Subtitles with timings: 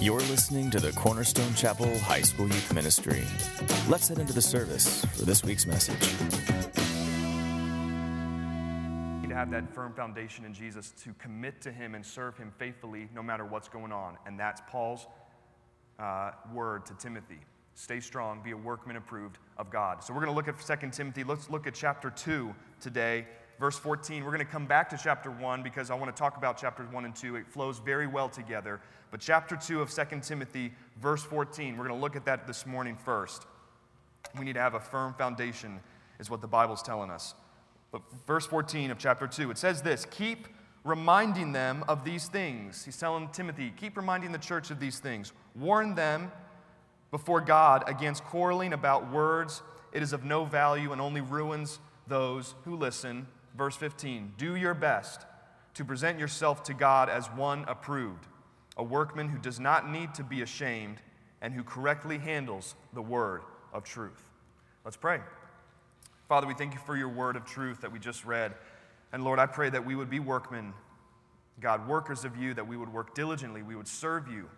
[0.00, 3.24] You're listening to the Cornerstone Chapel High School Youth Ministry.
[3.88, 5.98] Let's head into the service for this week's message.
[9.28, 13.08] to have that firm foundation in Jesus to commit to Him and serve Him faithfully
[13.12, 14.16] no matter what's going on.
[14.24, 15.08] And that's Paul's
[15.98, 17.40] uh, word to Timothy.
[17.74, 20.04] Stay strong, be a workman approved of God.
[20.04, 21.24] So we're going to look at 2 Timothy.
[21.24, 23.26] Let's look at chapter 2 today,
[23.58, 24.24] verse 14.
[24.24, 26.90] We're going to come back to chapter 1 because I want to talk about chapters
[26.90, 27.36] 1 and 2.
[27.36, 28.80] It flows very well together.
[29.10, 32.66] But chapter 2 of 2 Timothy, verse 14, we're going to look at that this
[32.66, 33.46] morning first.
[34.38, 35.80] We need to have a firm foundation,
[36.18, 37.34] is what the Bible's telling us.
[37.90, 40.48] But verse 14 of chapter 2, it says this Keep
[40.84, 42.84] reminding them of these things.
[42.84, 45.32] He's telling Timothy, keep reminding the church of these things.
[45.54, 46.30] Warn them
[47.10, 49.62] before God against quarreling about words.
[49.92, 53.26] It is of no value and only ruins those who listen.
[53.58, 55.26] Verse 15 Do your best
[55.74, 58.26] to present yourself to God as one approved,
[58.76, 60.98] a workman who does not need to be ashamed
[61.42, 63.42] and who correctly handles the word
[63.72, 64.24] of truth.
[64.84, 65.20] Let's pray.
[66.28, 68.54] Father, we thank you for your word of truth that we just read.
[69.12, 70.72] And Lord, I pray that we would be workmen,
[71.60, 74.48] God, workers of you, that we would work diligently, we would serve you,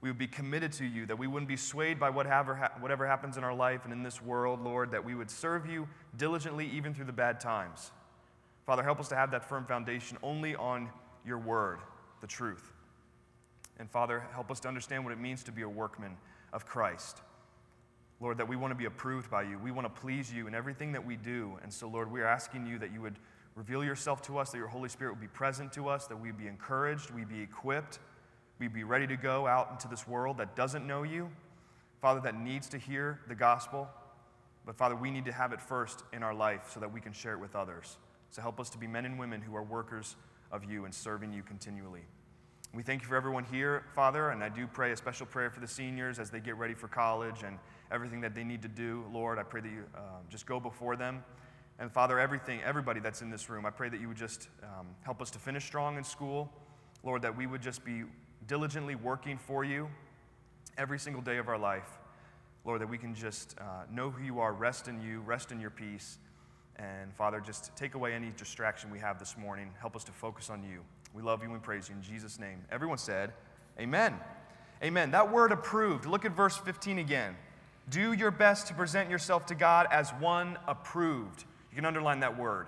[0.00, 3.36] we would be committed to you, that we wouldn't be swayed by whatever, whatever happens
[3.36, 6.92] in our life and in this world, Lord, that we would serve you diligently even
[6.92, 7.92] through the bad times.
[8.66, 10.90] Father, help us to have that firm foundation only on
[11.24, 11.78] your word,
[12.20, 12.72] the truth.
[13.78, 16.16] And Father, help us to understand what it means to be a workman
[16.52, 17.22] of Christ.
[18.20, 19.58] Lord, that we want to be approved by you.
[19.58, 21.58] We want to please you in everything that we do.
[21.62, 23.16] And so, Lord, we are asking you that you would
[23.54, 26.38] reveal yourself to us, that your Holy Spirit would be present to us, that we'd
[26.38, 27.98] be encouraged, we'd be equipped,
[28.58, 31.30] we'd be ready to go out into this world that doesn't know you.
[32.00, 33.88] Father, that needs to hear the gospel.
[34.64, 37.12] But Father, we need to have it first in our life so that we can
[37.12, 37.98] share it with others.
[38.30, 40.16] So help us to be men and women who are workers
[40.52, 42.02] of you and serving you continually.
[42.74, 45.60] We thank you for everyone here, Father, and I do pray a special prayer for
[45.60, 47.58] the seniors as they get ready for college and
[47.90, 49.04] everything that they need to do.
[49.12, 51.24] Lord, I pray that you uh, just go before them.
[51.78, 54.88] And Father, everything, everybody that's in this room, I pray that you would just um,
[55.02, 56.50] help us to finish strong in school.
[57.02, 58.04] Lord, that we would just be
[58.46, 59.88] diligently working for you
[60.76, 61.98] every single day of our life.
[62.64, 65.60] Lord, that we can just uh, know who you are, rest in you, rest in
[65.60, 66.18] your peace.
[66.76, 69.70] And Father, just take away any distraction we have this morning.
[69.80, 70.80] Help us to focus on you.
[71.14, 72.58] We love you and praise you in Jesus' name.
[72.70, 73.32] Everyone said,
[73.80, 74.14] Amen.
[74.82, 75.10] Amen.
[75.10, 76.04] That word approved.
[76.04, 77.34] Look at verse 15 again.
[77.88, 81.44] Do your best to present yourself to God as one approved.
[81.70, 82.66] You can underline that word.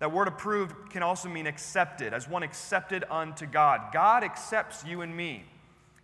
[0.00, 3.92] That word approved can also mean accepted, as one accepted unto God.
[3.92, 5.44] God accepts you and me.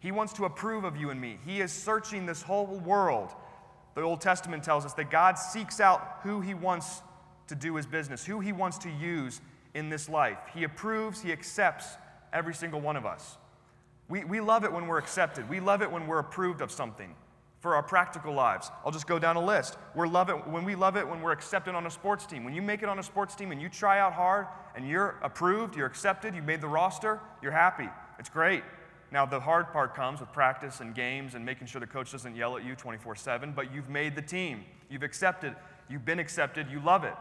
[0.00, 1.38] He wants to approve of you and me.
[1.46, 3.30] He is searching this whole world.
[3.94, 7.02] The Old Testament tells us that God seeks out who He wants
[7.48, 9.40] to do His business, who He wants to use
[9.74, 10.38] in this life.
[10.54, 11.86] He approves, He accepts
[12.32, 13.36] every single one of us.
[14.08, 17.14] We, we love it when we're accepted, we love it when we're approved of something
[17.64, 18.70] for our practical lives.
[18.84, 19.78] I'll just go down a list.
[19.94, 22.44] We're love it when we love it when we're accepted on a sports team.
[22.44, 25.18] When you make it on a sports team and you try out hard and you're
[25.22, 27.88] approved, you're accepted, you made the roster, you're happy.
[28.18, 28.62] It's great.
[29.10, 32.36] Now the hard part comes with practice and games and making sure the coach doesn't
[32.36, 34.64] yell at you 24/7, but you've made the team.
[34.90, 35.56] You've accepted,
[35.88, 37.14] you've been accepted, you love it.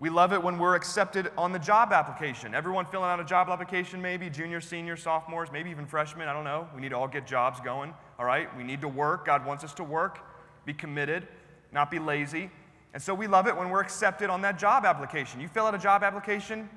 [0.00, 2.54] We love it when we're accepted on the job application.
[2.54, 6.26] Everyone filling out a job application, maybe junior, senior, sophomores, maybe even freshmen.
[6.26, 6.66] I don't know.
[6.74, 8.48] We need to all get jobs going, all right?
[8.56, 9.26] We need to work.
[9.26, 10.20] God wants us to work,
[10.64, 11.28] be committed,
[11.70, 12.50] not be lazy.
[12.94, 15.38] And so we love it when we're accepted on that job application.
[15.38, 16.70] You fill out a job application,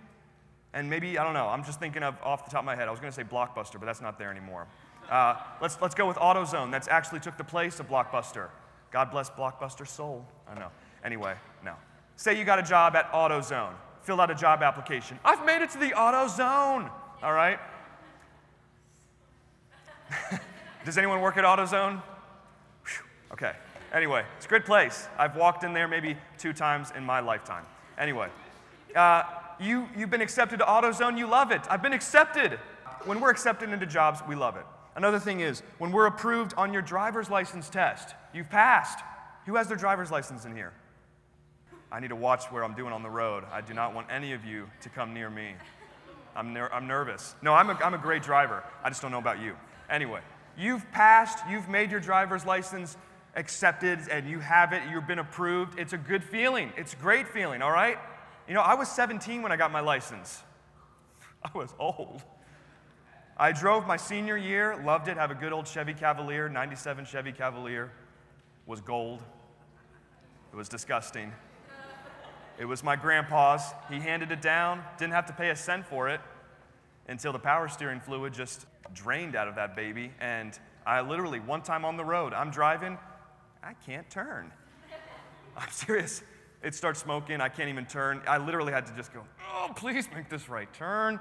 [0.74, 2.90] and maybe, I don't know, I'm just thinking of off the top of my head.
[2.90, 4.68] I was going to say Blockbuster, but that's not there anymore.
[5.10, 6.72] Uh, let's, let's go with AutoZone.
[6.72, 8.50] That's actually took the place of Blockbuster.
[8.92, 10.26] God bless Blockbuster soul.
[10.46, 10.72] I know.
[11.06, 11.36] Anyway.
[12.16, 15.20] Say you got a job at AutoZone, fill out a job application.
[15.26, 16.90] I've made it to the AutoZone,
[17.22, 17.60] all right?
[20.86, 22.02] Does anyone work at AutoZone?
[22.86, 23.06] Whew.
[23.34, 23.54] Okay.
[23.94, 25.08] Anyway, it's a good place.
[25.18, 27.66] I've walked in there maybe two times in my lifetime.
[27.98, 28.28] Anyway,
[28.96, 29.24] uh,
[29.60, 31.62] you, you've been accepted to AutoZone, you love it.
[31.70, 32.60] I've been accepted.
[33.06, 34.66] When we're accepted into jobs, we love it.
[34.96, 39.00] Another thing is, when we're approved on your driver's license test, you've passed.
[39.46, 40.74] Who has their driver's license in here?
[41.94, 43.44] I need to watch where I'm doing on the road.
[43.52, 45.54] I do not want any of you to come near me.
[46.36, 47.36] I'm, ner- I'm nervous.
[47.44, 48.64] No, I'm a, I'm a great driver.
[48.84, 49.56] I just don't know about you.
[49.92, 50.22] Anyway,
[50.58, 52.98] you've passed, you've made your driver's license
[53.36, 55.78] accepted, and you have it, you've been approved.
[55.78, 56.74] It's a good feeling.
[56.78, 58.00] It's a great feeling, all right?
[58.48, 60.42] You know, I was 17 when I got my license.
[61.44, 62.24] I was old.
[63.38, 67.32] I drove my senior year, loved it, have a good old Chevy Cavalier, 97 Chevy
[67.32, 67.92] Cavalier,
[68.66, 69.22] was gold.
[70.52, 71.32] It was disgusting.
[72.60, 73.74] It was my grandpa's.
[73.90, 76.22] He handed it down, didn't have to pay a cent for it.
[77.08, 80.12] until the power steering fluid just drained out of that baby.
[80.22, 82.98] And I literally, one time on the road, I'm driving,
[83.62, 84.52] I can't turn.
[85.58, 86.24] I'm serious.
[86.62, 88.22] It starts smoking, I can't even turn.
[88.26, 89.24] I literally had to just go,
[89.54, 91.20] oh, please make this right turn.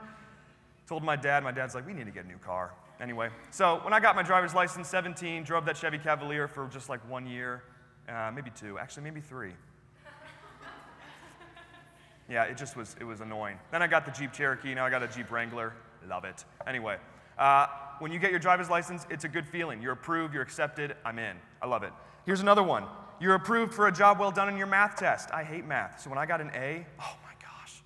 [0.86, 2.72] Told my dad, my dad's like, we need to get a new car.
[3.00, 6.88] Anyway, so when I got my driver's license, 17, drove that Chevy Cavalier for just
[6.88, 7.64] like one year,
[8.08, 9.52] uh, maybe two, actually, maybe three.
[12.32, 13.58] Yeah, it just was, it was annoying.
[13.70, 15.74] Then I got the Jeep Cherokee, now I got a Jeep Wrangler.
[16.08, 16.46] Love it.
[16.66, 16.96] Anyway,
[17.38, 17.66] uh,
[17.98, 19.82] when you get your driver's license, it's a good feeling.
[19.82, 21.36] You're approved, you're accepted, I'm in.
[21.60, 21.92] I love it.
[22.24, 22.84] Here's another one.
[23.20, 25.28] You're approved for a job well done in your math test.
[25.30, 26.00] I hate math.
[26.00, 27.82] So when I got an A, oh my gosh,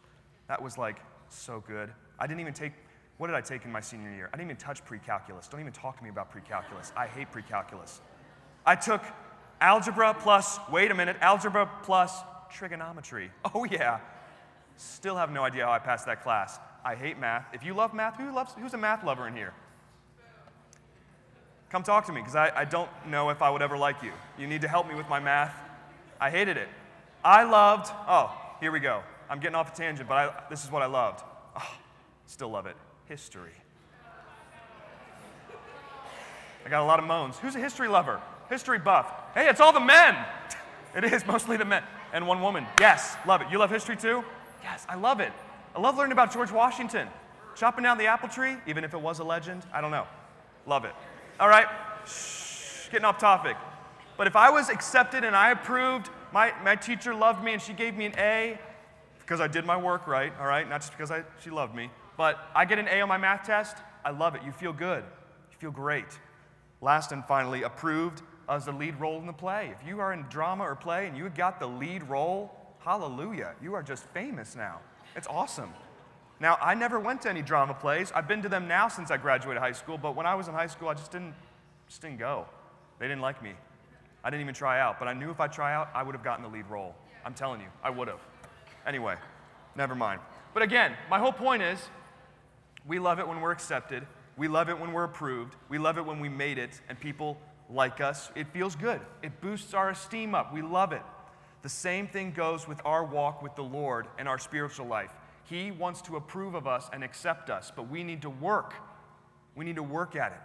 [0.46, 0.98] that was like
[1.28, 1.90] so good.
[2.16, 2.72] I didn't even take,
[3.18, 4.30] what did I take in my senior year?
[4.32, 5.48] I didn't even touch pre calculus.
[5.48, 6.92] Don't even talk to me about pre calculus.
[6.96, 8.00] I hate pre calculus.
[8.64, 9.02] I took
[9.60, 13.32] algebra plus, wait a minute, algebra plus trigonometry.
[13.54, 13.98] Oh yeah.
[14.76, 16.58] Still have no idea how I passed that class.
[16.84, 17.46] I hate math.
[17.52, 19.52] If you love math, who loves, who's a math lover in here?
[21.70, 24.12] Come talk to me because I, I don't know if I would ever like you.
[24.38, 25.54] You need to help me with my math.
[26.20, 26.68] I hated it.
[27.24, 29.02] I loved, oh, here we go.
[29.28, 31.22] I'm getting off a tangent, but I, this is what I loved.
[31.56, 31.74] Oh,
[32.26, 32.76] still love it.
[33.06, 33.52] History.
[36.64, 37.36] I got a lot of moans.
[37.38, 38.20] Who's a history lover?
[38.48, 39.12] History buff.
[39.34, 40.16] Hey, it's all the men.
[40.96, 41.82] It is mostly the men.
[42.14, 42.64] And one woman.
[42.80, 43.48] Yes, love it.
[43.50, 44.24] You love history too?
[44.66, 45.32] Yes, I love it.
[45.76, 47.06] I love learning about George Washington.
[47.54, 49.64] Chopping down the apple tree, even if it was a legend.
[49.72, 50.08] I don't know.
[50.66, 50.90] Love it.
[51.38, 51.68] All right?
[52.04, 53.56] Shh, getting off topic.
[54.16, 57.74] But if I was accepted and I approved, my, my teacher loved me and she
[57.74, 58.58] gave me an A
[59.20, 60.68] because I did my work right, all right?
[60.68, 61.88] Not just because I, she loved me.
[62.16, 64.42] But I get an A on my math test, I love it.
[64.44, 65.04] You feel good.
[65.52, 66.18] You feel great.
[66.80, 69.72] Last and finally, approved as the lead role in the play.
[69.80, 73.74] If you are in drama or play and you got the lead role, hallelujah, you
[73.74, 74.78] are just famous now.
[75.16, 75.70] It's awesome.
[76.38, 78.12] Now, I never went to any drama plays.
[78.14, 80.54] I've been to them now since I graduated high school, but when I was in
[80.54, 81.34] high school, I just didn't,
[81.88, 82.46] just didn't go.
[83.00, 83.54] They didn't like me.
[84.22, 86.22] I didn't even try out, but I knew if I try out, I would have
[86.22, 86.94] gotten the lead role.
[87.24, 88.20] I'm telling you, I would have.
[88.86, 89.16] Anyway,
[89.74, 90.20] never mind.
[90.54, 91.80] But again, my whole point is
[92.86, 94.06] we love it when we're accepted.
[94.36, 95.56] We love it when we're approved.
[95.68, 97.36] We love it when we made it and people
[97.68, 98.30] like us.
[98.36, 99.00] It feels good.
[99.24, 100.54] It boosts our esteem up.
[100.54, 101.02] We love it.
[101.62, 105.12] The same thing goes with our walk with the Lord and our spiritual life.
[105.44, 108.74] He wants to approve of us and accept us, but we need to work.
[109.54, 110.38] We need to work at it.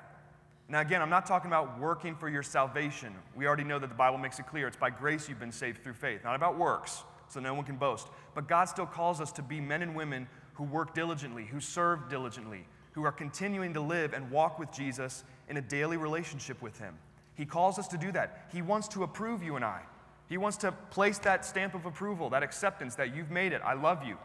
[0.69, 3.13] Now, again, I'm not talking about working for your salvation.
[3.35, 5.83] We already know that the Bible makes it clear it's by grace you've been saved
[5.83, 8.07] through faith, not about works, so no one can boast.
[8.33, 12.09] But God still calls us to be men and women who work diligently, who serve
[12.09, 16.77] diligently, who are continuing to live and walk with Jesus in a daily relationship with
[16.79, 16.95] Him.
[17.35, 18.47] He calls us to do that.
[18.53, 19.81] He wants to approve you and I.
[20.31, 23.61] He wants to place that stamp of approval, that acceptance that you've made it.
[23.65, 24.17] I love you.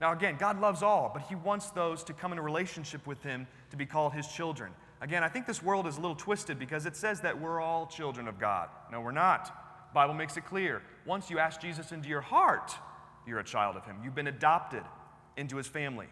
[0.00, 3.22] Now, again, God loves all, but He wants those to come in a relationship with
[3.22, 4.72] Him to be called His children.
[5.02, 7.84] Again, I think this world is a little twisted because it says that we're all
[7.84, 8.70] children of God.
[8.90, 9.44] No, we're not.
[9.44, 10.80] The Bible makes it clear.
[11.04, 12.72] Once you ask Jesus into your heart,
[13.26, 13.96] you're a child of Him.
[14.02, 14.84] You've been adopted
[15.36, 16.06] into His family.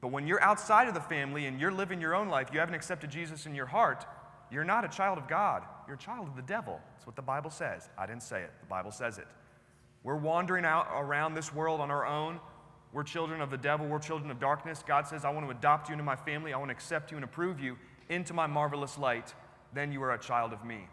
[0.00, 2.74] But when you're outside of the family and you're living your own life, you haven't
[2.74, 4.06] accepted Jesus in your heart,
[4.50, 5.62] you're not a child of God.
[5.86, 6.80] You're a child of the devil.
[6.94, 7.88] That's what the Bible says.
[7.98, 9.26] I didn't say it, the Bible says it.
[10.02, 12.38] We're wandering out around this world on our own
[12.96, 13.86] we're children of the devil.
[13.86, 14.82] We're children of darkness.
[14.86, 16.54] God says, I want to adopt you into my family.
[16.54, 17.76] I want to accept you and approve you
[18.08, 19.34] into my marvelous light.
[19.74, 20.88] Then you are a child of me.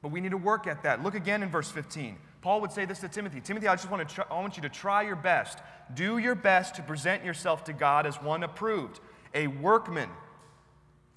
[0.00, 1.02] But we need to work at that.
[1.02, 2.16] Look again in verse 15.
[2.40, 4.70] Paul would say this to Timothy Timothy, I just want, to I want you to
[4.70, 5.58] try your best.
[5.92, 9.00] Do your best to present yourself to God as one approved,
[9.34, 10.08] a workman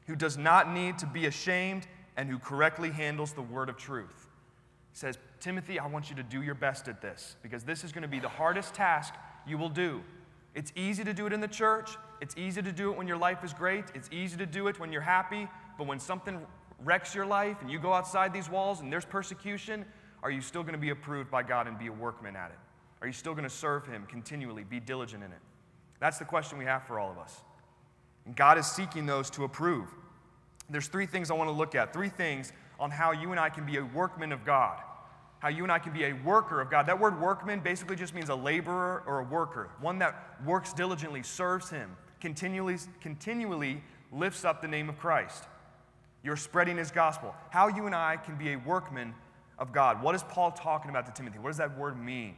[0.10, 1.86] who does not need to be ashamed
[2.18, 4.28] and who correctly handles the word of truth.
[4.92, 7.92] He says, Timothy, I want you to do your best at this because this is
[7.92, 9.14] going to be the hardest task
[9.46, 10.02] you will do.
[10.56, 11.92] It's easy to do it in the church.
[12.22, 13.86] It's easy to do it when your life is great.
[13.94, 15.48] It's easy to do it when you're happy.
[15.78, 16.42] But when something
[16.84, 19.86] wrecks your life and you go outside these walls and there's persecution,
[20.24, 22.58] are you still going to be approved by God and be a workman at it?
[23.02, 25.40] Are you still going to serve Him continually, be diligent in it?
[26.00, 27.42] That's the question we have for all of us.
[28.26, 29.88] And God is seeking those to approve.
[30.70, 33.50] There's three things I want to look at, three things on how you and I
[33.50, 34.80] can be a workman of God
[35.40, 36.86] how you and I can be a worker of God.
[36.86, 41.24] That word workman basically just means a laborer or a worker, one that works diligently,
[41.24, 45.46] serves Him, continually, continually lifts up the name of Christ.
[46.24, 47.34] You're spreading His gospel.
[47.52, 49.16] How you and I can be a workman
[49.58, 50.04] of God.
[50.04, 51.40] What is Paul talking about to Timothy?
[51.40, 52.36] What does that word mean?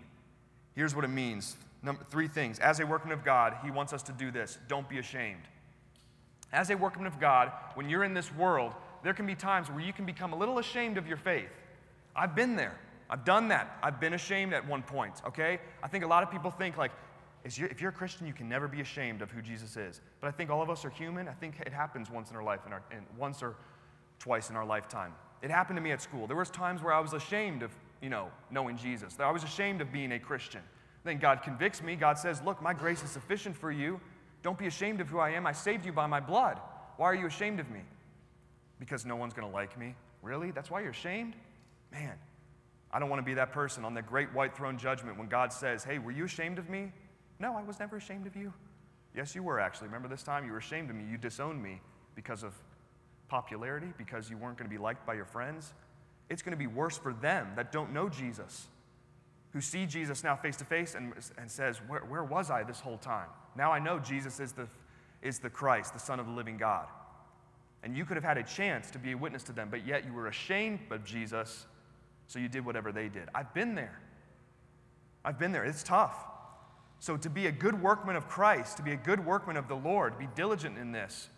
[0.75, 2.59] Here's what it means Number, three things.
[2.59, 5.41] As a workman of God, He wants us to do this don't be ashamed.
[6.53, 9.79] As a workman of God, when you're in this world, there can be times where
[9.79, 11.49] you can become a little ashamed of your faith.
[12.15, 12.77] I've been there.
[13.09, 13.77] I've done that.
[13.83, 15.59] I've been ashamed at one point, okay?
[15.83, 16.91] I think a lot of people think, like,
[17.43, 19.99] if you're a Christian, you can never be ashamed of who Jesus is.
[20.19, 21.27] But I think all of us are human.
[21.27, 23.55] I think it happens once in our life, in our, in, once or
[24.19, 25.13] twice in our lifetime.
[25.41, 26.27] It happened to me at school.
[26.27, 29.17] There was times where I was ashamed of, you know, knowing Jesus.
[29.19, 30.61] I was ashamed of being a Christian.
[31.03, 31.95] Then God convicts me.
[31.95, 33.99] God says, "Look, my grace is sufficient for you.
[34.43, 35.45] Don't be ashamed of who I am.
[35.45, 36.59] I saved you by my blood.
[36.97, 37.81] Why are you ashamed of me?
[38.79, 39.95] Because no one's going to like me.
[40.21, 40.51] Really?
[40.51, 41.35] That's why you're ashamed?
[41.91, 42.13] Man,
[42.91, 45.53] I don't want to be that person on the great white throne judgment when God
[45.53, 46.91] says, Hey, were you ashamed of me?
[47.39, 48.53] No, I was never ashamed of you.
[49.15, 49.87] Yes, you were actually.
[49.87, 50.45] Remember this time?
[50.45, 51.05] You were ashamed of me.
[51.09, 51.81] You disowned me
[52.15, 52.53] because of
[53.27, 55.73] popularity, because you weren't going to be liked by your friends.
[56.29, 58.67] It's going to be worse for them that don't know Jesus,
[59.53, 62.79] who see Jesus now face to face and, and says, where, where was I this
[62.79, 63.27] whole time?
[63.55, 64.67] Now I know Jesus is the,
[65.21, 66.87] is the Christ, the Son of the living God.
[67.83, 70.05] And you could have had a chance to be a witness to them, but yet
[70.05, 71.65] you were ashamed of Jesus,
[72.27, 73.27] so you did whatever they did.
[73.33, 73.99] I've been there.
[75.25, 75.65] I've been there.
[75.65, 76.15] It's tough.
[76.99, 79.75] So, to be a good workman of Christ, to be a good workman of the
[79.75, 81.29] Lord, be diligent in this.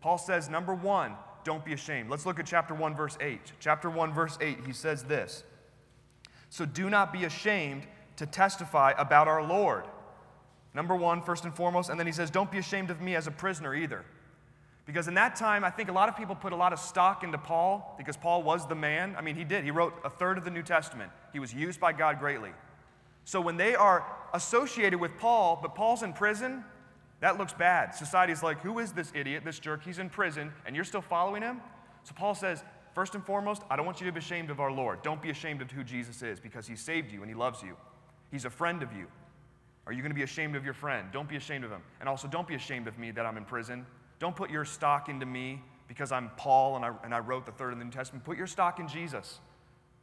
[0.00, 2.08] Paul says, number one, don't be ashamed.
[2.08, 3.40] Let's look at chapter 1, verse 8.
[3.58, 5.42] Chapter 1, verse 8, he says this
[6.50, 7.86] So, do not be ashamed
[8.16, 9.84] to testify about our Lord.
[10.74, 11.90] Number one, first and foremost.
[11.90, 14.04] And then he says, don't be ashamed of me as a prisoner either.
[14.86, 17.22] Because in that time, I think a lot of people put a lot of stock
[17.22, 19.14] into Paul because Paul was the man.
[19.18, 19.62] I mean, he did.
[19.62, 22.50] He wrote a third of the New Testament, he was used by God greatly.
[23.24, 26.64] So when they are associated with Paul, but Paul's in prison,
[27.20, 27.94] that looks bad.
[27.94, 29.84] Society's like, who is this idiot, this jerk?
[29.84, 31.60] He's in prison, and you're still following him?
[32.04, 32.64] So Paul says,
[32.94, 35.02] first and foremost, I don't want you to be ashamed of our Lord.
[35.02, 37.76] Don't be ashamed of who Jesus is because he saved you and he loves you.
[38.30, 39.06] He's a friend of you.
[39.86, 41.08] Are you going to be ashamed of your friend?
[41.12, 41.80] Don't be ashamed of him.
[42.00, 43.86] And also, don't be ashamed of me that I'm in prison.
[44.18, 47.52] Don't put your stock into me because I'm Paul and I, and I wrote the
[47.52, 48.24] third of the New Testament.
[48.24, 49.40] Put your stock in Jesus.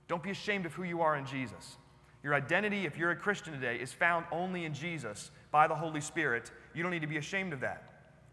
[0.07, 1.77] Don't be ashamed of who you are in Jesus.
[2.23, 6.01] Your identity, if you're a Christian today, is found only in Jesus by the Holy
[6.01, 6.51] Spirit.
[6.73, 7.83] You don't need to be ashamed of that.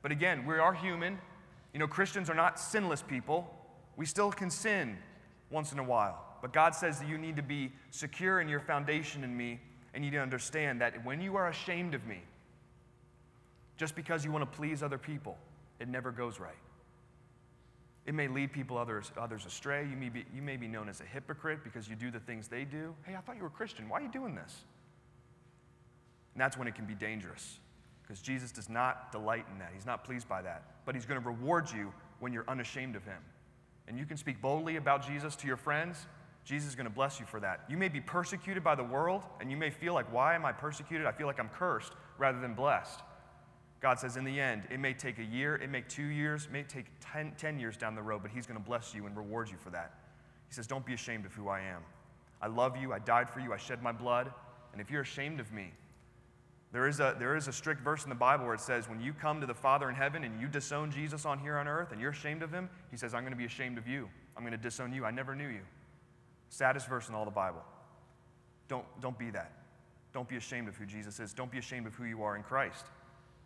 [0.01, 1.19] But again, we are human.
[1.75, 3.55] You know, Christians are not sinless people.
[3.97, 4.97] We still can sin
[5.51, 6.25] once in a while.
[6.41, 9.61] But God says that you need to be secure in your foundation in me,
[9.95, 12.21] and you need to understand that when you are ashamed of me,
[13.77, 15.37] just because you want to please other people,
[15.79, 16.53] it never goes right.
[18.05, 19.87] It may lead people others, others astray.
[19.89, 22.49] You may, be, you may be known as a hypocrite because you do the things
[22.49, 22.95] they do.
[23.05, 23.89] Hey, I thought you were Christian.
[23.89, 24.65] Why are you doing this?
[26.35, 27.59] And that's when it can be dangerous
[28.03, 29.71] because Jesus does not delight in that.
[29.73, 30.65] He's not pleased by that.
[30.85, 33.19] But He's going to reward you when you're unashamed of Him.
[33.89, 36.07] And you can speak boldly about Jesus to your friends.
[36.45, 37.65] Jesus is going to bless you for that.
[37.69, 40.53] You may be persecuted by the world, and you may feel like, why am I
[40.53, 41.07] persecuted?
[41.07, 43.01] I feel like I'm cursed rather than blessed.
[43.81, 46.45] God says, in the end, it may take a year, it may take two years,
[46.45, 49.07] it may take ten, 10 years down the road, but He's going to bless you
[49.07, 49.95] and reward you for that.
[50.49, 51.83] He says, Don't be ashamed of who I am.
[52.41, 54.33] I love you, I died for you, I shed my blood,
[54.73, 55.73] and if you're ashamed of me,
[56.73, 59.01] there is, a, there is a strict verse in the Bible where it says, when
[59.01, 61.93] you come to the Father in heaven and you disown Jesus on here on earth
[61.93, 64.09] and you're ashamed of him, he says, I'm going to be ashamed of you.
[64.37, 65.05] I'm going to disown you.
[65.05, 65.61] I never knew you.
[66.49, 67.63] Saddest verse in all the Bible.
[68.69, 69.53] Don't, don't be that.
[70.15, 71.35] Don't be ashamed of who Jesus is.
[71.35, 72.87] Don't be ashamed of who you are in Christ.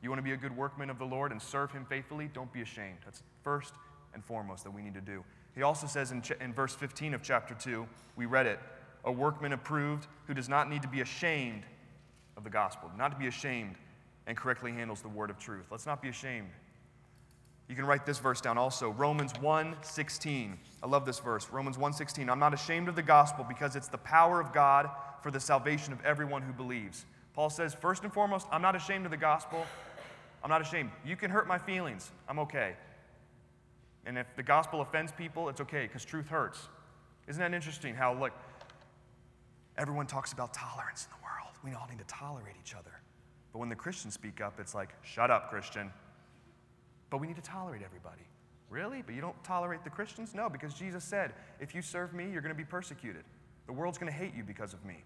[0.03, 2.31] You want to be a good workman of the Lord and serve him faithfully?
[2.33, 2.99] Don't be ashamed.
[3.05, 3.75] That's first
[4.15, 5.25] and foremost that we need to do.
[5.57, 8.61] He also says in, ch- in verse 15 of chapter 2, we read it,
[9.05, 11.65] a workman approved who does not need to be ashamed
[12.37, 13.77] of the gospel, not to be ashamed
[14.27, 15.67] and correctly handles the word of truth.
[15.71, 16.49] Let's not be ashamed.
[17.69, 20.59] You can write this verse down also, Romans 1:16.
[20.83, 21.49] I love this verse.
[21.51, 22.31] Romans 1:16.
[22.31, 24.91] I'm not ashamed of the gospel because it's the power of God
[25.23, 27.07] for the salvation of everyone who believes.
[27.35, 29.67] Paul says, first and foremost, I'm not ashamed of the gospel
[30.47, 30.93] I'm not ashamed.
[31.05, 32.13] You can hurt my feelings.
[32.29, 32.77] I'm okay.
[34.05, 36.69] And if the gospel offends people, it's okay because truth hurts.
[37.27, 38.33] Isn't that interesting how, like,
[39.77, 41.26] everyone talks about tolerance in the world?
[41.67, 42.93] We all need to tolerate each other.
[43.53, 45.91] But when the Christians speak up, it's like, shut up, Christian.
[47.11, 48.23] But we need to tolerate everybody.
[48.71, 49.03] Really?
[49.03, 50.33] But you don't tolerate the Christians?
[50.33, 53.25] No, because Jesus said, if you serve me, you're going to be persecuted.
[53.67, 55.03] The world's going to hate you because of me.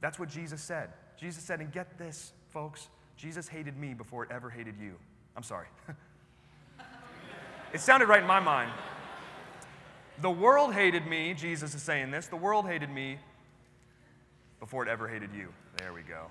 [0.00, 0.90] That's what Jesus said.
[1.18, 2.88] Jesus said, and get this, folks,
[3.18, 4.94] Jesus hated me before it ever hated you.
[5.36, 5.66] I'm sorry.
[7.74, 8.70] it sounded right in my mind.
[10.22, 12.28] The world hated me, Jesus is saying this.
[12.28, 13.18] The world hated me
[14.60, 15.48] before it ever hated you.
[15.78, 16.26] There we go.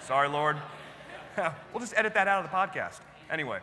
[0.00, 0.56] Sorry, Lord.
[1.72, 3.00] we'll just edit that out of the podcast.
[3.30, 3.60] Anyway,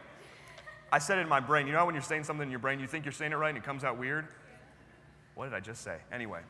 [0.92, 1.68] I said it in my brain.
[1.68, 3.50] You know when you're saying something in your brain, you think you're saying it right
[3.50, 4.28] and it comes out weird?
[5.36, 5.98] What did I just say?
[6.12, 6.42] Anyway,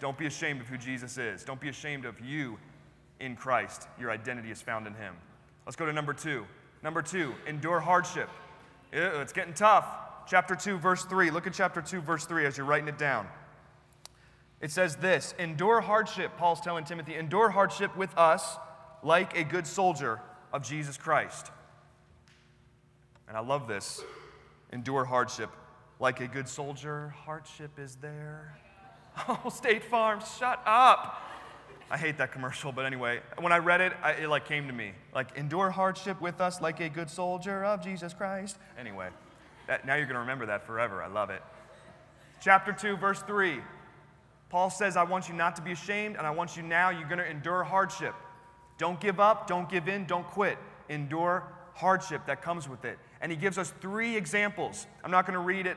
[0.00, 1.42] don't be ashamed of who Jesus is.
[1.42, 2.58] Don't be ashamed of you
[3.20, 3.88] in Christ.
[3.98, 5.14] Your identity is found in Him.
[5.66, 6.46] Let's go to number two.
[6.82, 8.28] Number two, endure hardship.
[8.92, 9.86] It's getting tough.
[10.28, 11.30] Chapter 2, verse 3.
[11.30, 13.26] Look at chapter 2, verse 3 as you're writing it down.
[14.60, 18.56] It says this Endure hardship, Paul's telling Timothy, endure hardship with us
[19.02, 20.20] like a good soldier
[20.52, 21.50] of Jesus Christ.
[23.28, 24.02] And I love this
[24.72, 25.50] endure hardship
[25.98, 27.14] like a good soldier.
[27.24, 28.58] Hardship is there.
[29.28, 31.22] Oh, State Farm, shut up.
[31.90, 34.74] I hate that commercial, but anyway, when I read it, I, it like came to
[34.74, 34.92] me.
[35.14, 38.58] Like, endure hardship with us like a good soldier of Jesus Christ.
[38.78, 39.08] Anyway,
[39.68, 41.02] that, now you're going to remember that forever.
[41.02, 41.40] I love it.
[42.42, 43.60] Chapter 2, verse 3.
[44.48, 47.08] Paul says, I want you not to be ashamed, and I want you now, you're
[47.08, 48.14] going to endure hardship.
[48.78, 50.58] Don't give up, don't give in, don't quit.
[50.88, 52.98] Endure hardship that comes with it.
[53.20, 54.86] And he gives us three examples.
[55.02, 55.76] I'm not going to read it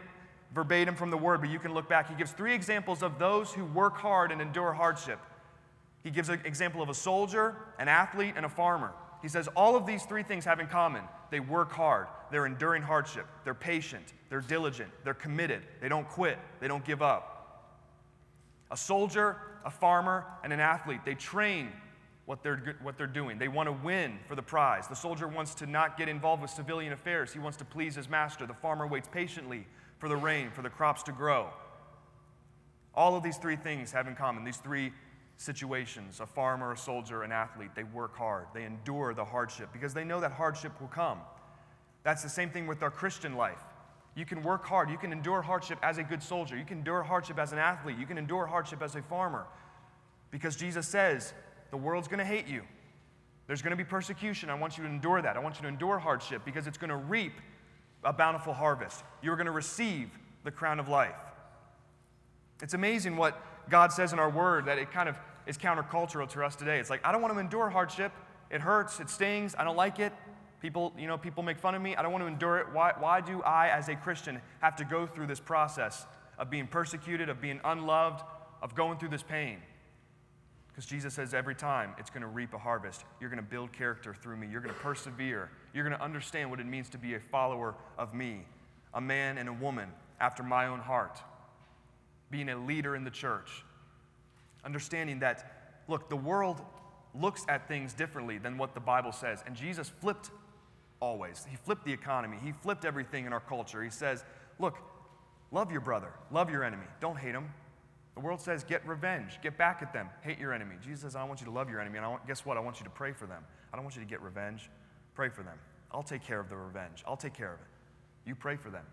[0.54, 2.10] verbatim from the word, but you can look back.
[2.10, 5.20] He gives three examples of those who work hard and endure hardship.
[6.04, 8.94] He gives an example of a soldier, an athlete, and a farmer.
[9.22, 12.82] He says all of these three things have in common they work hard, they're enduring
[12.82, 17.38] hardship, they're patient, they're diligent, they're committed, they don't quit, they don't give up.
[18.72, 21.70] A soldier, a farmer, and an athlete, they train
[22.26, 23.40] what they're, what they're doing.
[23.40, 24.88] They want to win for the prize.
[24.88, 28.08] The soldier wants to not get involved with civilian affairs, he wants to please his
[28.08, 28.46] master.
[28.46, 29.66] The farmer waits patiently
[29.98, 31.50] for the rain, for the crops to grow.
[32.94, 34.92] All of these three things have in common, these three
[35.38, 37.72] situations a farmer, a soldier, an athlete.
[37.76, 41.20] They work hard, they endure the hardship because they know that hardship will come.
[42.04, 43.64] That's the same thing with our Christian life.
[44.16, 47.04] You can work hard, you can endure hardship as a good soldier, you can endure
[47.04, 49.46] hardship as an athlete, you can endure hardship as a farmer
[50.32, 51.34] because Jesus says
[51.72, 52.63] the world's going to hate you.
[53.48, 54.50] There's going to be persecution.
[54.50, 55.36] I want you to endure that.
[55.36, 57.34] I want you to endure hardship because it's going to reap
[58.04, 59.04] a bountiful harvest.
[59.22, 60.10] You're going to receive
[60.44, 61.16] the crown of life.
[62.62, 66.44] It's amazing what God says in our word that it kind of is countercultural to
[66.44, 66.80] us today.
[66.80, 68.12] It's like, I don't want to endure hardship.
[68.51, 70.13] It hurts, it stings, I don't like it.
[70.62, 71.96] People, you know, people make fun of me.
[71.96, 72.68] I don't want to endure it.
[72.74, 76.06] Why, why do I, as a Christian, have to go through this process
[76.38, 78.24] of being persecuted, of being unloved,
[78.62, 79.60] of going through this pain?
[80.68, 83.04] Because Jesus says every time it's going to reap a harvest.
[83.20, 84.48] You're going to build character through me.
[84.51, 85.50] You're going to persevere.
[85.74, 88.46] You're going to understand what it means to be a follower of me,
[88.94, 91.20] a man and a woman after my own heart,
[92.31, 93.64] being a leader in the church.
[94.66, 96.62] Understanding that, look, the world
[97.16, 99.44] looks at things differently than what the Bible says.
[99.46, 100.31] And Jesus flipped
[101.00, 101.46] always.
[101.50, 103.83] He flipped the economy, He flipped everything in our culture.
[103.83, 104.24] He says,
[104.59, 104.77] look,
[105.51, 107.51] love your brother, love your enemy, don't hate him.
[108.16, 110.75] The world says, get revenge, get back at them, hate your enemy.
[110.81, 112.57] Jesus says, I want you to love your enemy, and I want, guess what?
[112.57, 113.44] I want you to pray for them.
[113.72, 114.70] I don't want you to get revenge.
[115.14, 115.57] Pray for them.
[115.92, 117.03] I'll take care of the revenge.
[117.07, 117.68] I'll take care of it.
[118.25, 118.83] You pray for them.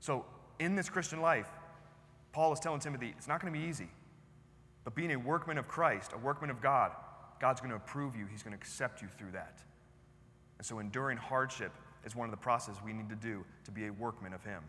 [0.00, 0.24] So,
[0.58, 1.48] in this Christian life,
[2.32, 3.88] Paul is telling Timothy, it's not going to be easy.
[4.84, 6.92] But being a workman of Christ, a workman of God,
[7.40, 8.26] God's going to approve you.
[8.30, 9.62] He's going to accept you through that.
[10.64, 11.72] And so, enduring hardship
[12.06, 14.62] is one of the processes we need to do to be a workman of Him.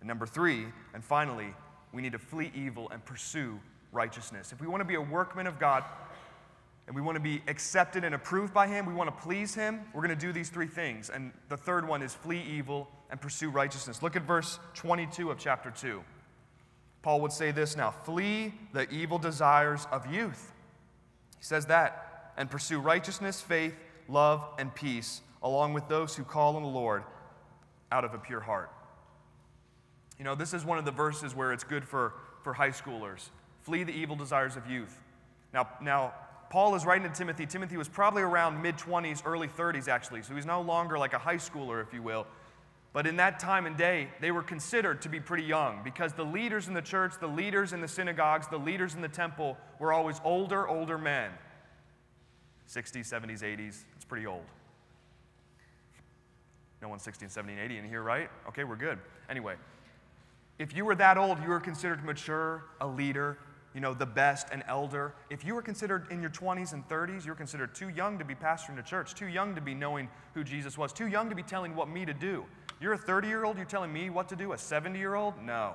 [0.00, 1.54] And number three, and finally,
[1.90, 3.58] we need to flee evil and pursue
[3.92, 4.52] righteousness.
[4.52, 5.84] If we want to be a workman of God
[6.86, 9.80] and we want to be accepted and approved by Him, we want to please Him,
[9.94, 11.08] we're going to do these three things.
[11.08, 14.02] And the third one is flee evil and pursue righteousness.
[14.02, 16.04] Look at verse 22 of chapter 2.
[17.00, 20.52] Paul would say this now flee the evil desires of youth.
[21.38, 23.74] He says that, and pursue righteousness, faith,
[24.12, 27.02] love, and peace, along with those who call on the Lord
[27.90, 28.70] out of a pure heart.
[30.18, 33.30] You know, this is one of the verses where it's good for, for high schoolers.
[33.62, 35.00] Flee the evil desires of youth.
[35.52, 36.14] Now, now,
[36.50, 37.46] Paul is writing to Timothy.
[37.46, 40.22] Timothy was probably around mid 20s, early 30s, actually.
[40.22, 42.26] So he's no longer like a high schooler, if you will.
[42.92, 46.24] But in that time and day, they were considered to be pretty young because the
[46.24, 49.94] leaders in the church, the leaders in the synagogues, the leaders in the temple were
[49.94, 51.30] always older, older men
[52.68, 53.84] 60s, 70s, 80s.
[54.12, 54.44] Pretty old.
[56.82, 58.28] No one's 16, 17, 80 in here, right?
[58.46, 58.98] Okay, we're good.
[59.30, 59.54] Anyway,
[60.58, 63.38] if you were that old, you were considered mature, a leader,
[63.74, 65.14] you know, the best, an elder.
[65.30, 68.24] If you were considered in your 20s and 30s, you were considered too young to
[68.26, 71.34] be pastoring a church, too young to be knowing who Jesus was, too young to
[71.34, 72.44] be telling what me to do.
[72.82, 74.52] You're a 30 year old, you're telling me what to do?
[74.52, 75.42] A 70 year old?
[75.42, 75.72] No.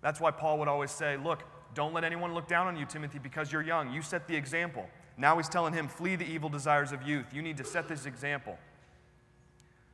[0.00, 1.42] That's why Paul would always say, Look,
[1.74, 3.92] don't let anyone look down on you, Timothy, because you're young.
[3.92, 4.88] You set the example.
[5.16, 7.32] Now he's telling him, Flee the evil desires of youth.
[7.32, 8.58] You need to set this example.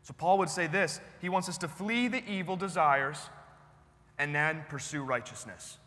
[0.03, 3.19] So Paul would say this He wants us to flee the evil desires
[4.19, 5.79] and then pursue righteousness.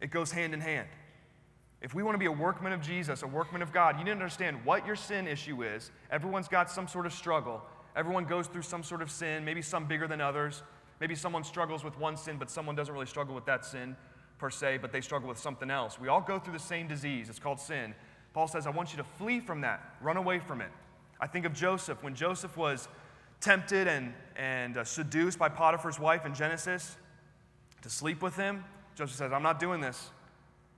[0.00, 0.88] It goes hand in hand.
[1.82, 4.10] If we want to be a workman of Jesus, a workman of God, you need
[4.10, 5.90] to understand what your sin issue is.
[6.10, 7.62] Everyone's got some sort of struggle.
[7.94, 10.62] Everyone goes through some sort of sin, maybe some bigger than others.
[11.00, 13.96] Maybe someone struggles with one sin, but someone doesn't really struggle with that sin
[14.38, 16.00] per se, but they struggle with something else.
[16.00, 17.28] We all go through the same disease.
[17.28, 17.94] It's called sin.
[18.36, 20.68] Paul says, I want you to flee from that, run away from it.
[21.18, 22.02] I think of Joseph.
[22.02, 22.86] When Joseph was
[23.40, 26.98] tempted and, and uh, seduced by Potiphar's wife in Genesis
[27.80, 28.62] to sleep with him,
[28.94, 30.10] Joseph says, I'm not doing this.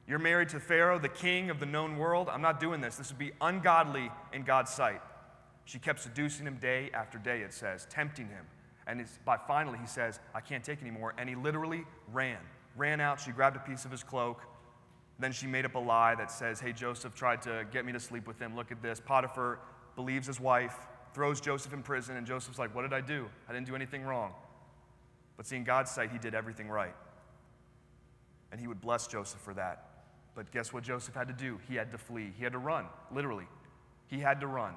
[0.07, 2.29] You're married to Pharaoh, the king of the known world.
[2.31, 2.95] I'm not doing this.
[2.95, 5.01] This would be ungodly in God's sight.
[5.65, 8.45] She kept seducing him day after day, it says, tempting him.
[8.87, 11.13] And by finally, he says, I can't take anymore.
[11.19, 12.39] And he literally ran.
[12.77, 13.19] Ran out.
[13.19, 14.43] She grabbed a piece of his cloak.
[15.19, 18.01] Then she made up a lie that says, Hey, Joseph tried to get me to
[18.01, 18.55] sleep with him.
[18.55, 19.01] Look at this.
[19.01, 19.59] Potiphar
[19.97, 20.77] believes his wife,
[21.13, 23.29] throws Joseph in prison, and Joseph's like, What did I do?
[23.49, 24.33] I didn't do anything wrong.
[25.37, 26.95] But see, in God's sight, he did everything right.
[28.53, 29.85] And he would bless Joseph for that.
[30.35, 31.59] But guess what Joseph had to do?
[31.69, 32.33] He had to flee.
[32.37, 33.47] He had to run, literally.
[34.07, 34.75] He had to run.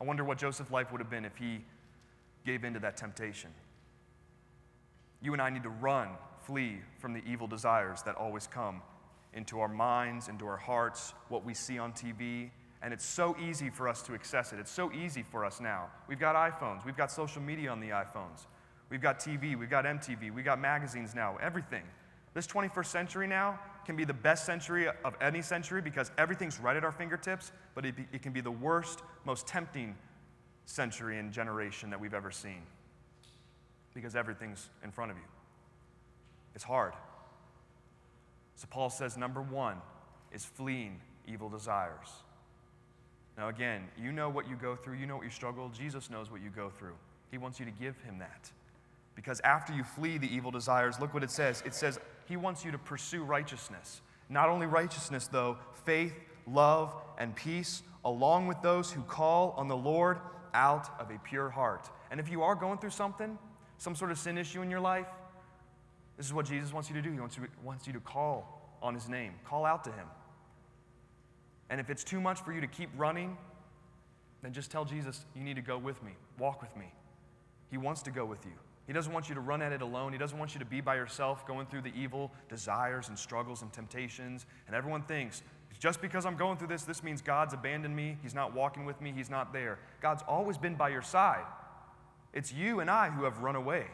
[0.00, 1.64] I wonder what Joseph's life would have been if he
[2.46, 3.50] gave in to that temptation.
[5.20, 6.08] You and I need to run,
[6.40, 8.80] flee from the evil desires that always come
[9.34, 12.50] into our minds, into our hearts, what we see on TV.
[12.82, 14.58] And it's so easy for us to access it.
[14.58, 15.88] It's so easy for us now.
[16.08, 18.46] We've got iPhones, we've got social media on the iPhones,
[18.88, 21.82] we've got TV, we've got MTV, we've got magazines now, everything.
[22.32, 26.76] This 21st century now can be the best century of any century because everything's right
[26.76, 29.96] at our fingertips, but it, be, it can be the worst, most tempting
[30.64, 32.62] century and generation that we've ever seen
[33.94, 35.24] because everything's in front of you.
[36.54, 36.94] It's hard.
[38.60, 39.76] So Paul says number one
[40.34, 42.08] is fleeing evil desires.
[43.38, 45.70] Now, again, you know what you go through, you know what you struggle.
[45.70, 46.92] Jesus knows what you go through.
[47.30, 48.50] He wants you to give him that.
[49.14, 51.62] Because after you flee the evil desires, look what it says.
[51.64, 54.02] It says he wants you to pursue righteousness.
[54.28, 56.12] Not only righteousness, though, faith,
[56.46, 60.18] love, and peace, along with those who call on the Lord
[60.52, 61.88] out of a pure heart.
[62.10, 63.38] And if you are going through something,
[63.78, 65.06] some sort of sin issue in your life,
[66.20, 67.10] this is what Jesus wants you to do.
[67.10, 70.06] He wants you, wants you to call on his name, call out to him.
[71.70, 73.38] And if it's too much for you to keep running,
[74.42, 76.92] then just tell Jesus, you need to go with me, walk with me.
[77.70, 78.52] He wants to go with you.
[78.86, 80.12] He doesn't want you to run at it alone.
[80.12, 83.62] He doesn't want you to be by yourself going through the evil desires and struggles
[83.62, 84.44] and temptations.
[84.66, 85.42] And everyone thinks,
[85.78, 88.18] just because I'm going through this, this means God's abandoned me.
[88.22, 89.10] He's not walking with me.
[89.16, 89.78] He's not there.
[90.02, 91.46] God's always been by your side.
[92.34, 93.86] It's you and I who have run away.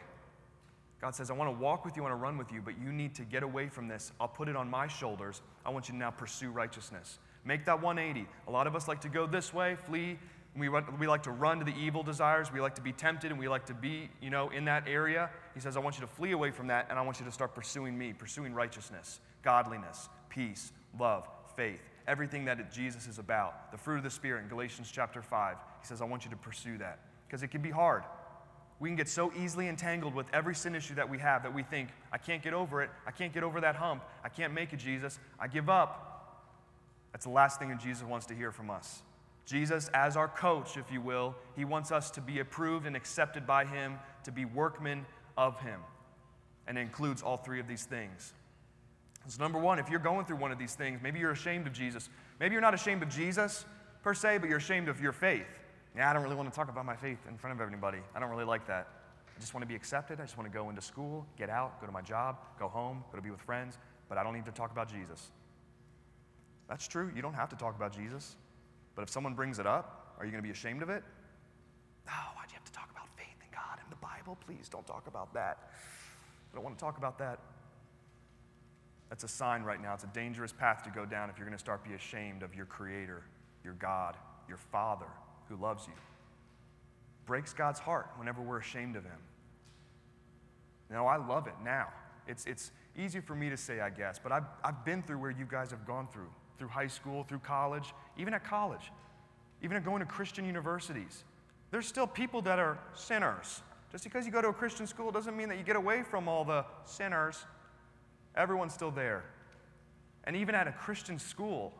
[1.01, 2.79] God says, I want to walk with you, I want to run with you, but
[2.79, 4.11] you need to get away from this.
[4.19, 5.41] I'll put it on my shoulders.
[5.65, 7.19] I want you to now pursue righteousness.
[7.45, 8.27] Make that 180.
[8.47, 10.17] A lot of us like to go this way, flee,
[10.57, 12.51] we, we like to run to the evil desires.
[12.51, 15.29] We like to be tempted and we like to be, you know, in that area.
[15.53, 17.31] He says, I want you to flee away from that and I want you to
[17.31, 23.71] start pursuing me, pursuing righteousness, godliness, peace, love, faith, everything that Jesus is about.
[23.71, 25.57] The fruit of the Spirit in Galatians chapter 5.
[25.81, 28.03] He says, I want you to pursue that because it can be hard.
[28.79, 31.63] We can get so easily entangled with every sin issue that we have that we
[31.63, 32.89] think, I can't get over it.
[33.07, 34.03] I can't get over that hump.
[34.23, 35.19] I can't make it, Jesus.
[35.39, 36.13] I give up.
[37.11, 39.01] That's the last thing that Jesus wants to hear from us.
[39.45, 43.47] Jesus, as our coach, if you will, he wants us to be approved and accepted
[43.47, 45.05] by him, to be workmen
[45.37, 45.79] of him.
[46.67, 48.33] And it includes all three of these things.
[49.29, 51.73] So, number one, if you're going through one of these things, maybe you're ashamed of
[51.73, 52.09] Jesus.
[52.39, 53.65] Maybe you're not ashamed of Jesus
[54.03, 55.47] per se, but you're ashamed of your faith.
[55.97, 57.97] Yeah, I don't really want to talk about my faith in front of everybody.
[58.13, 58.87] I don't really like that.
[59.35, 60.19] I just want to be accepted.
[60.19, 63.03] I just want to go into school, get out, go to my job, go home,
[63.11, 65.31] go to be with friends, but I don't need to talk about Jesus.
[66.69, 67.11] That's true.
[67.15, 68.35] You don't have to talk about Jesus.
[68.93, 71.03] But if someone brings it up, are you going to be ashamed of it?
[72.05, 74.37] No, why'd you have to talk about faith in God and the Bible?
[74.45, 75.71] Please don't talk about that.
[76.51, 77.39] I don't want to talk about that.
[79.09, 79.95] That's a sign right now.
[79.95, 82.53] It's a dangerous path to go down if you're going to start be ashamed of
[82.53, 83.23] your Creator,
[83.63, 84.15] your God,
[84.47, 85.07] your Father
[85.49, 85.93] who loves you.
[87.25, 89.19] Breaks God's heart whenever we're ashamed of Him.
[90.89, 91.87] Now, I love it now.
[92.27, 95.31] It's, it's easy for me to say, I guess, but I've, I've been through where
[95.31, 98.91] you guys have gone through through high school, through college, even at college,
[99.61, 101.23] even at going to Christian universities.
[101.71, 103.61] There's still people that are sinners.
[103.91, 106.27] Just because you go to a Christian school doesn't mean that you get away from
[106.27, 107.45] all the sinners.
[108.35, 109.23] Everyone's still there.
[110.23, 111.73] And even at a Christian school,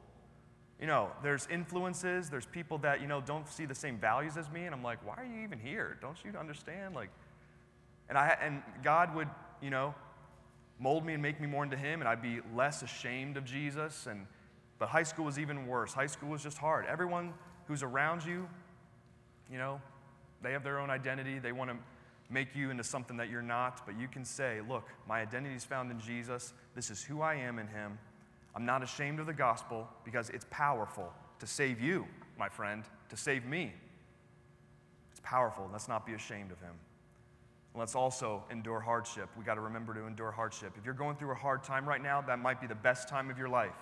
[0.79, 4.49] you know, there's influences, there's people that, you know, don't see the same values as
[4.51, 5.97] me, and I'm like, why are you even here?
[6.01, 6.95] Don't you understand?
[6.95, 7.09] Like,
[8.09, 9.27] and I and God would,
[9.61, 9.95] you know,
[10.79, 14.05] mold me and make me more into Him, and I'd be less ashamed of Jesus
[14.05, 14.27] and
[14.79, 15.93] but high school was even worse.
[15.93, 16.85] High school was just hard.
[16.85, 17.33] Everyone
[17.67, 18.47] who's around you,
[19.51, 19.81] you know,
[20.41, 21.39] they have their own identity.
[21.39, 21.77] They want to
[22.29, 25.65] make you into something that you're not, but you can say, Look, my identity is
[25.65, 26.53] found in Jesus.
[26.75, 27.97] This is who I am in Him.
[28.57, 32.07] I'm not ashamed of the gospel because it's powerful to save you,
[32.39, 33.71] my friend, to save me.
[35.11, 35.69] It's powerful.
[35.71, 36.73] Let's not be ashamed of Him.
[37.75, 39.29] Let's also endure hardship.
[39.37, 40.73] We got to remember to endure hardship.
[40.75, 43.29] If you're going through a hard time right now, that might be the best time
[43.29, 43.75] of your life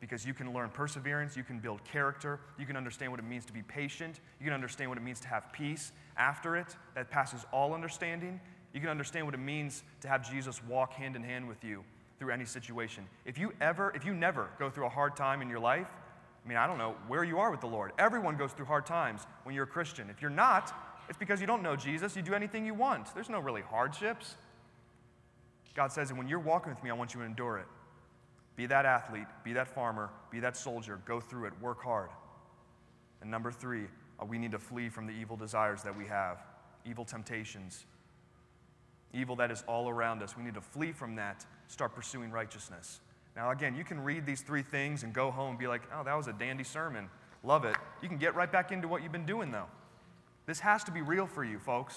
[0.00, 3.44] because you can learn perseverance, you can build character, you can understand what it means
[3.44, 7.08] to be patient, you can understand what it means to have peace after it that
[7.08, 8.40] passes all understanding.
[8.74, 11.84] You can understand what it means to have Jesus walk hand in hand with you
[12.18, 13.06] through any situation.
[13.24, 15.86] If you ever, if you never go through a hard time in your life,
[16.44, 17.92] I mean, I don't know where you are with the Lord.
[17.98, 20.08] Everyone goes through hard times when you're a Christian.
[20.10, 20.72] If you're not,
[21.08, 22.16] it's because you don't know Jesus.
[22.16, 23.14] You do anything you want.
[23.14, 24.36] There's no really hardships.
[25.74, 27.66] God says, and when you're walking with me, I want you to endure it.
[28.56, 30.98] Be that athlete, be that farmer, be that soldier.
[31.04, 32.10] Go through it, work hard.
[33.20, 33.84] And number three,
[34.20, 36.42] uh, we need to flee from the evil desires that we have,
[36.84, 37.86] evil temptations,
[39.14, 40.36] evil that is all around us.
[40.36, 43.00] We need to flee from that, start pursuing righteousness.
[43.36, 46.02] Now, again, you can read these three things and go home and be like, oh,
[46.02, 47.08] that was a dandy sermon.
[47.44, 47.76] Love it.
[48.02, 49.68] You can get right back into what you've been doing, though.
[50.46, 51.96] This has to be real for you, folks.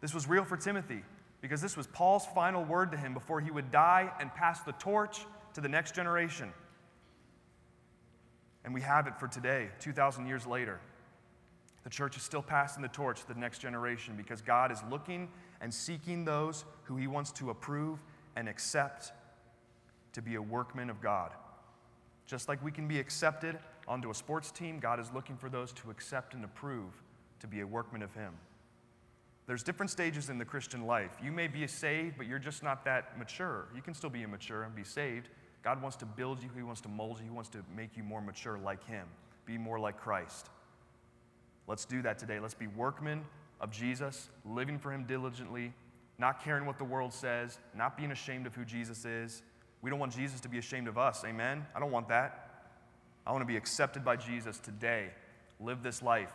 [0.00, 1.02] This was real for Timothy
[1.40, 4.72] because this was Paul's final word to him before he would die and pass the
[4.72, 6.52] torch to the next generation.
[8.64, 10.78] And we have it for today, 2,000 years later.
[11.84, 15.28] The church is still passing the torch to the next generation because God is looking
[15.60, 17.98] and seeking those who he wants to approve
[18.38, 19.10] and accept
[20.12, 21.32] to be a workman of God.
[22.24, 25.72] Just like we can be accepted onto a sports team, God is looking for those
[25.72, 27.02] to accept and approve
[27.40, 28.32] to be a workman of him.
[29.48, 31.10] There's different stages in the Christian life.
[31.20, 33.66] You may be saved, but you're just not that mature.
[33.74, 35.30] You can still be immature and be saved.
[35.64, 38.04] God wants to build you, He wants to mold you, He wants to make you
[38.04, 39.06] more mature like Him,
[39.46, 40.48] be more like Christ.
[41.66, 42.38] Let's do that today.
[42.38, 43.24] Let's be workmen
[43.60, 45.72] of Jesus, living for Him diligently,
[46.18, 49.42] not caring what the world says, not being ashamed of who Jesus is.
[49.82, 51.24] We don't want Jesus to be ashamed of us.
[51.24, 51.64] Amen?
[51.74, 52.50] I don't want that.
[53.26, 55.10] I want to be accepted by Jesus today.
[55.60, 56.32] Live this life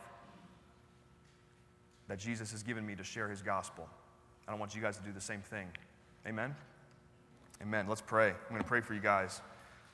[2.08, 3.88] that Jesus has given me to share his gospel.
[4.48, 5.68] I don't want you guys to do the same thing.
[6.28, 6.56] Amen?
[7.62, 7.88] Amen.
[7.88, 8.30] Let's pray.
[8.30, 9.42] I'm going to pray for you guys.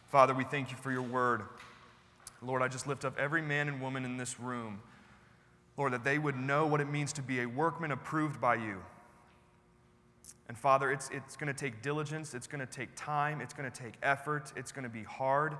[0.08, 1.44] Father, we thank you for your word.
[2.42, 4.82] Lord, I just lift up every man and woman in this room.
[5.78, 8.78] Lord, that they would know what it means to be a workman approved by you.
[10.48, 13.70] And Father, it's, it's going to take diligence, it's going to take time, it's going
[13.70, 15.56] to take effort, it's going to be hard,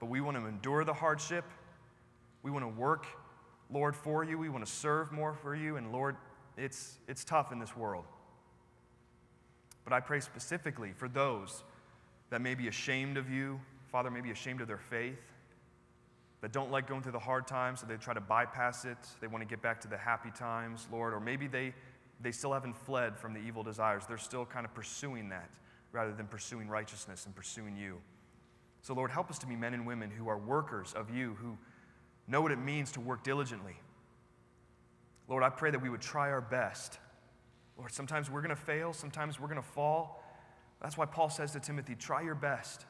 [0.00, 1.44] but we want to endure the hardship.
[2.42, 3.06] We want to work
[3.70, 4.38] Lord, for you.
[4.38, 5.76] We want to serve more for you.
[5.76, 6.16] And Lord,
[6.56, 8.04] it's, it's tough in this world.
[9.84, 11.64] But I pray specifically for those
[12.30, 13.60] that may be ashamed of you,
[13.90, 15.20] Father, may be ashamed of their faith,
[16.40, 18.98] that don't like going through the hard times, so they try to bypass it.
[19.20, 21.14] They want to get back to the happy times, Lord.
[21.14, 21.74] Or maybe they,
[22.20, 24.04] they still haven't fled from the evil desires.
[24.06, 25.50] They're still kind of pursuing that
[25.92, 27.98] rather than pursuing righteousness and pursuing you.
[28.82, 31.56] So, Lord, help us to be men and women who are workers of you, who
[32.26, 33.76] know what it means to work diligently.
[35.28, 36.98] Lord, I pray that we would try our best.
[37.78, 40.22] Lord, sometimes we're going to fail, sometimes we're going to fall.
[40.82, 42.84] That's why Paul says to Timothy, try your best.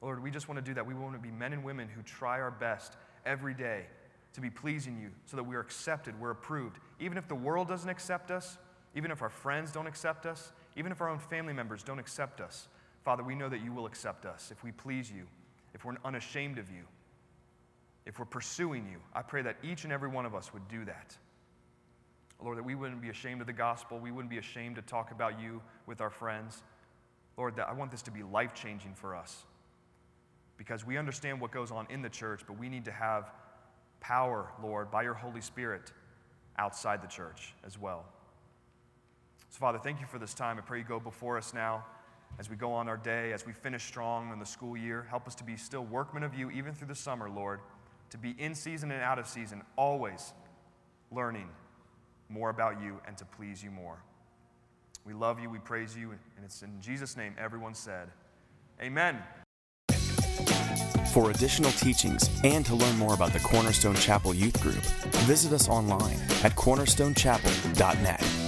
[0.00, 0.86] Lord, we just want to do that.
[0.86, 3.86] We want to be men and women who try our best every day
[4.34, 6.78] to be pleasing you so that we are accepted, we're approved.
[7.00, 8.58] Even if the world doesn't accept us,
[8.94, 12.40] even if our friends don't accept us, even if our own family members don't accept
[12.40, 12.68] us,
[13.02, 15.26] Father, we know that you will accept us if we please you,
[15.74, 16.84] if we're unashamed of you
[18.06, 20.84] if we're pursuing you, I pray that each and every one of us would do
[20.84, 21.16] that.
[22.42, 23.98] Lord, that we wouldn't be ashamed of the gospel.
[23.98, 26.62] We wouldn't be ashamed to talk about you with our friends.
[27.38, 29.44] Lord, that I want this to be life changing for us
[30.56, 33.32] because we understand what goes on in the church, but we need to have
[34.00, 35.90] power, Lord, by your Holy Spirit
[36.58, 38.04] outside the church as well.
[39.54, 40.58] So, Father, thank you for this time.
[40.58, 41.84] I pray you go before us now
[42.40, 45.06] as we go on our day, as we finish strong in the school year.
[45.08, 47.60] Help us to be still workmen of you even through the summer, Lord
[48.14, 50.34] to be in season and out of season, always
[51.10, 51.48] learning
[52.28, 53.98] more about you and to please you more.
[55.04, 58.08] We love you, we praise you, and it's in Jesus' name everyone said,
[58.80, 59.20] Amen.
[61.12, 64.82] For additional teachings and to learn more about the Cornerstone Chapel Youth Group,
[65.26, 68.43] visit us online at cornerstonechapel.net.